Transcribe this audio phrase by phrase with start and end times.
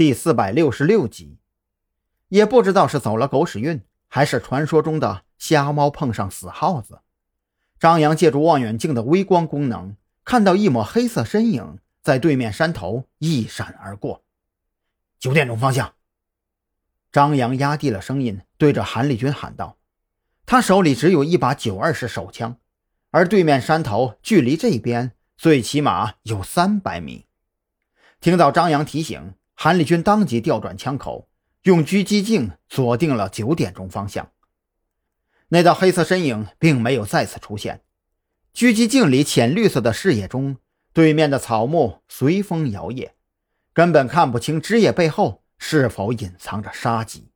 [0.00, 1.36] 第四百六十六集。
[2.28, 7.02] 也不知道是走了狗屎运，还是传说中的瞎猫碰上死耗子。
[7.78, 9.94] 张扬借助望远镜的微光功能，
[10.24, 14.24] 看到一抹黑色身影在对面山头一闪而过。
[15.18, 15.92] 九点钟方向。
[17.12, 19.76] 张扬压低了声音，对着韩立军喊道
[20.46, 22.56] ：“他手里只有一把九二式手枪，
[23.10, 27.26] 而对面山头距离这边最起码有三百米。”
[28.18, 31.28] 听到张扬提醒，韩立军当即调转枪口，
[31.64, 34.32] 用狙击镜锁定了九点钟方向。
[35.48, 37.82] 那道黑色身影并没有再次出现。
[38.54, 40.56] 狙击镜里浅绿色的视野中，
[40.94, 43.10] 对面的草木随风摇曳，
[43.74, 47.28] 根本看不清枝叶背后是否隐藏着杀机。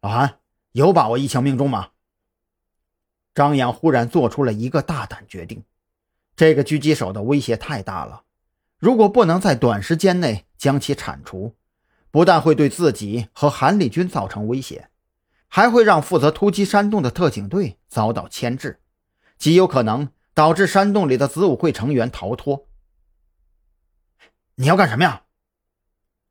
[0.00, 0.38] 老韩，
[0.72, 1.90] 有把握一枪命中吗？
[3.34, 5.62] 张扬忽然做出了一个大胆决定。
[6.34, 8.22] 这个狙击手的威胁太大了，
[8.78, 11.54] 如果不能在短时间内将其铲除，
[12.10, 14.88] 不但会对自己和韩立军造成威胁。
[15.46, 18.80] 还会让负责突击山洞的特警队遭到牵制，
[19.38, 22.66] 极有可能导致山洞里的子午会成员逃脱。
[24.56, 25.22] 你要干什么呀？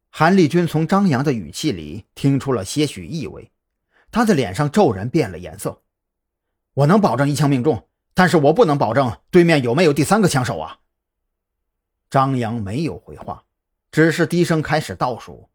[0.10, 3.54] 韩立军从张扬的语气里听出了些许意味，
[4.12, 5.84] 他的脸上骤然变了颜色。
[6.74, 10.80] 我能保证一枪命中，但是我不能保证对面有没有第三个枪手啊！
[12.14, 13.46] 张扬没有回话，
[13.92, 15.50] 只是低声开始倒数。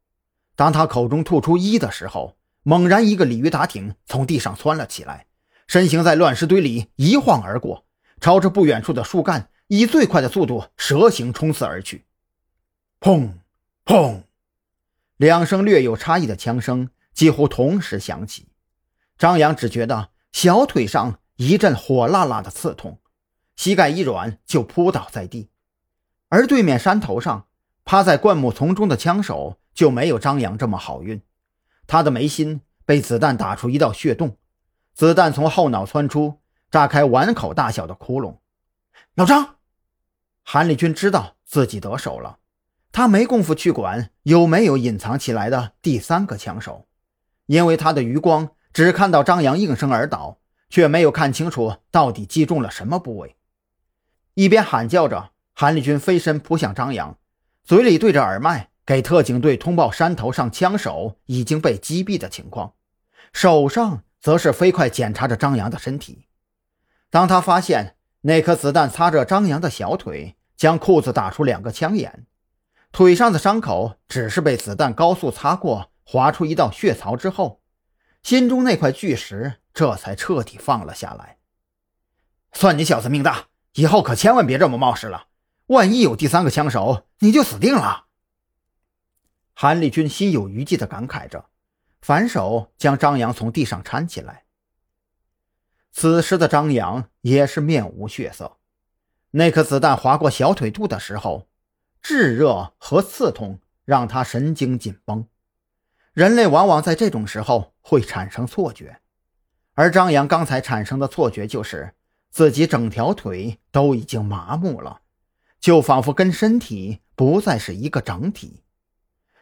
[0.57, 2.37] 当他口中吐出一的时候。
[2.65, 5.27] 猛然，一个鲤鱼打挺从地上窜了起来，
[5.69, 7.87] 身形在乱石堆里一晃而过，
[8.21, 12.07] 朝着不远处的树干以最快的速度蛇形冲刺而去。
[13.01, 13.35] 砰
[13.87, 14.25] 砰，
[15.17, 18.49] 两声略有差异的枪声几乎同时响起。
[19.17, 22.99] 张扬只觉得小腿上一阵火辣辣的刺痛，
[23.55, 25.49] 膝盖一软就扑倒在地。
[26.29, 27.47] 而对面山头上
[27.85, 31.23] 趴在灌木丛中的枪手就没有张扬这么好运。
[31.87, 34.37] 他的眉心被子弹打出一道血洞，
[34.95, 36.41] 子弹从后脑窜出，
[36.71, 38.37] 炸开碗口大小的窟窿。
[39.15, 39.57] 老张，
[40.43, 42.39] 韩立军知道自己得手了，
[42.93, 46.87] 他没工夫去管有没有隐藏起来的第三个枪手，
[47.47, 53.37] 因为他的余光只看到张扬应声而倒，却没有看清楚到底击中了什么部位。
[54.35, 55.31] 一边喊叫着，
[55.61, 57.19] 韩立军飞身扑向张扬，
[57.65, 58.69] 嘴里对着耳麦。
[58.87, 62.75] 给特警队通报山头上枪手已经被击毙的情况，
[63.33, 66.29] 手上则是飞快检查着张扬的身体。
[67.11, 72.25] 当他发现那颗子弹擦着张扬的小腿，将裤子打出两个枪眼，
[72.93, 77.61] 腿上的伤口只是被子弹高速擦过，划出一道血槽之后，
[78.23, 81.39] 心中那块巨石这才彻底放了下来。
[82.53, 85.27] 算你小子命大，以后可千万别这么冒失了，
[85.69, 88.07] 万一有第三个枪手，你就死定了。
[89.53, 91.47] 韩立军心有余悸地感慨着，
[92.01, 94.45] 反手将张扬从地上搀起来。
[95.93, 98.57] 此时的张扬也是面无血色，
[99.33, 101.49] 那颗子弹划过小腿肚的时候，
[102.01, 105.27] 炙热和刺痛让他神经紧绷。
[106.15, 109.01] 人类往往在这种时候会产生错觉，
[109.75, 111.95] 而张扬刚才产生的错觉就是
[112.31, 115.03] 自己整条腿都已经麻木了，
[115.61, 118.63] 就仿佛跟身体不再是一个整体。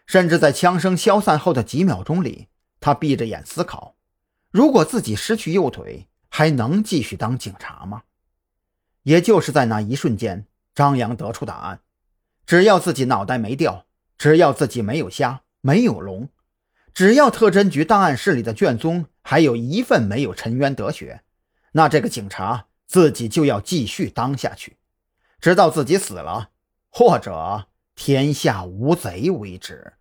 [0.07, 2.47] 甚至在枪声消散后的几秒钟里，
[2.79, 3.97] 他闭着眼思考：
[4.51, 8.03] 如果自己失去右腿，还能继续当警察吗？
[9.03, 11.81] 也就是在那一瞬间，张扬得出答案：
[12.47, 16.29] 只要自己脑袋没掉，只要自己没有瞎、没有聋，
[16.95, 21.23] 只要特侦局档案室里的卷宗还有一份没有沉冤得雪，
[21.73, 24.77] 那这个警察自己就要继续当下去，
[25.41, 26.51] 直到自己死了，
[26.91, 29.95] 或者天下无贼为止。